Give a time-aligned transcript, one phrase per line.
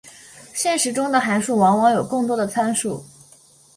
[0.51, 3.05] 现实中的函数往往有更多的参数。